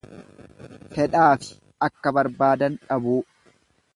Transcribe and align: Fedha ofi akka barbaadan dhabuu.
Fedha 0.95 1.25
ofi 1.33 1.51
akka 1.87 2.15
barbaadan 2.19 2.79
dhabuu. 2.87 3.21